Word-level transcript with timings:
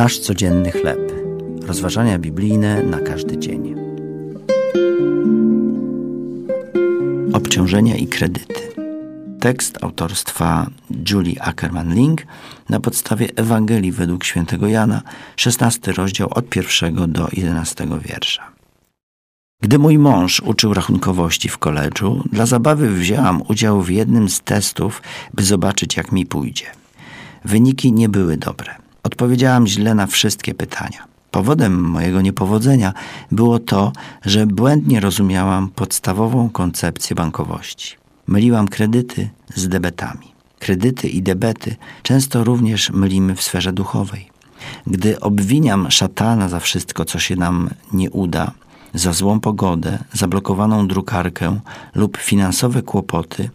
Nasz 0.00 0.18
codzienny 0.18 0.70
chleb. 0.70 1.12
Rozważania 1.62 2.18
biblijne 2.18 2.82
na 2.82 3.00
każdy 3.00 3.38
dzień. 3.38 3.74
Obciążenia 7.32 7.96
i 7.96 8.06
kredyty. 8.06 8.60
Tekst 9.40 9.84
autorstwa 9.84 10.66
Julie 11.10 11.42
Ackerman-Link 11.42 12.16
na 12.68 12.80
podstawie 12.80 13.28
Ewangelii 13.36 13.92
według 13.92 14.24
świętego 14.24 14.66
Jana, 14.66 15.02
16 15.36 15.92
rozdział 15.92 16.28
od 16.30 16.48
pierwszego 16.48 17.06
do 17.06 17.28
11 17.32 17.86
wiersza. 18.04 18.52
Gdy 19.62 19.78
mój 19.78 19.98
mąż 19.98 20.40
uczył 20.40 20.74
rachunkowości 20.74 21.48
w 21.48 21.58
koledżu, 21.58 22.24
dla 22.32 22.46
zabawy 22.46 22.90
wzięłam 22.90 23.42
udział 23.48 23.82
w 23.82 23.90
jednym 23.90 24.28
z 24.28 24.40
testów, 24.40 25.02
by 25.34 25.42
zobaczyć, 25.42 25.96
jak 25.96 26.12
mi 26.12 26.26
pójdzie. 26.26 26.66
Wyniki 27.44 27.92
nie 27.92 28.08
były 28.08 28.36
dobre. 28.36 28.89
Odpowiedziałam 29.20 29.66
źle 29.66 29.94
na 29.94 30.06
wszystkie 30.06 30.54
pytania. 30.54 31.04
Powodem 31.30 31.80
mojego 31.80 32.20
niepowodzenia 32.20 32.92
było 33.32 33.58
to, 33.58 33.92
że 34.24 34.46
błędnie 34.46 35.00
rozumiałam 35.00 35.68
podstawową 35.68 36.50
koncepcję 36.50 37.16
bankowości. 37.16 37.96
Myliłam 38.26 38.68
kredyty 38.68 39.28
z 39.54 39.68
debetami. 39.68 40.32
Kredyty 40.58 41.08
i 41.08 41.22
debety 41.22 41.76
często 42.02 42.44
również 42.44 42.90
mylimy 42.90 43.34
w 43.34 43.42
sferze 43.42 43.72
duchowej. 43.72 44.30
Gdy 44.86 45.20
obwiniam 45.20 45.90
szatana 45.90 46.48
za 46.48 46.60
wszystko, 46.60 47.04
co 47.04 47.18
się 47.18 47.36
nam 47.36 47.70
nie 47.92 48.10
uda, 48.10 48.52
za 48.94 49.12
złą 49.12 49.40
pogodę, 49.40 49.98
zablokowaną 50.12 50.88
drukarkę 50.88 51.60
lub 51.94 52.16
finansowe 52.16 52.82
kłopoty, 52.82 53.50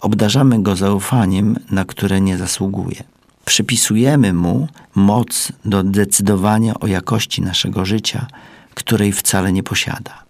obdarzamy 0.00 0.62
go 0.62 0.76
zaufaniem, 0.76 1.56
na 1.70 1.84
które 1.84 2.20
nie 2.20 2.38
zasługuje. 2.38 3.17
Przypisujemy 3.48 4.32
mu 4.32 4.68
moc 4.94 5.52
do 5.64 5.82
decydowania 5.82 6.74
o 6.80 6.86
jakości 6.86 7.42
naszego 7.42 7.84
życia, 7.84 8.26
której 8.74 9.12
wcale 9.12 9.52
nie 9.52 9.62
posiada. 9.62 10.24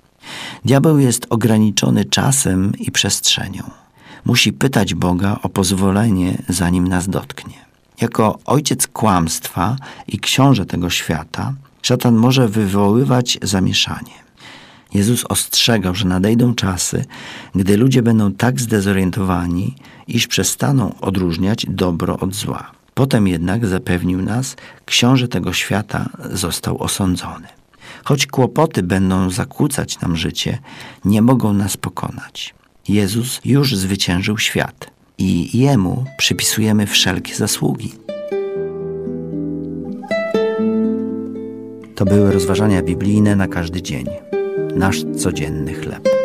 Diabeł 0.65 0.99
jest 0.99 1.27
ograniczony 1.31 2.05
czasem 2.05 2.73
i 2.79 2.91
przestrzenią. 2.91 3.71
Musi 4.25 4.53
pytać 4.53 4.95
Boga 4.95 5.39
o 5.43 5.49
pozwolenie, 5.49 6.43
zanim 6.49 6.89
nas 6.89 7.09
dotknie. 7.09 7.55
Jako 8.01 8.39
ojciec 8.45 8.87
kłamstwa 8.87 9.77
i 10.09 10.19
książę 10.19 10.67
tego 10.67 10.91
świata, 10.91 11.55
szatan 11.83 12.15
może 12.15 12.49
wywoływać 12.49 13.39
zamieszanie. 13.43 14.15
Jezus 14.95 15.25
ostrzegał, 15.25 15.95
że 15.95 16.09
nadejdą 16.09 16.55
czasy, 16.55 17.05
gdy 17.55 17.77
ludzie 17.77 18.03
będą 18.03 18.33
tak 18.33 18.61
zdezorientowani, 18.61 19.75
iż 20.09 20.27
przestaną 20.27 20.95
odróżniać 21.01 21.67
dobro 21.69 22.19
od 22.19 22.35
zła. 22.35 22.78
Potem 22.99 23.29
jednak 23.29 23.67
zapewnił 23.67 24.23
nas, 24.23 24.57
książę 24.85 25.29
tego 25.29 25.53
świata 25.53 26.09
został 26.33 26.83
osądzony. 26.83 27.47
Choć 28.05 28.27
kłopoty 28.27 28.83
będą 28.83 29.31
zakłócać 29.31 30.01
nam 30.01 30.17
życie, 30.17 30.59
nie 31.05 31.23
mogą 31.23 31.53
nas 31.53 31.77
pokonać. 31.77 32.55
Jezus 32.89 33.41
już 33.45 33.77
zwyciężył 33.77 34.39
świat 34.39 34.91
i 35.19 35.59
Jemu 35.59 36.05
przypisujemy 36.17 36.87
wszelkie 36.87 37.35
zasługi. 37.35 37.93
To 41.95 42.05
były 42.05 42.33
rozważania 42.33 42.83
biblijne 42.83 43.37
na 43.37 43.49
każdy 43.49 43.83
dzień. 43.83 44.07
Nasz 44.75 45.05
codzienny 45.17 45.75
chleb. 45.75 46.18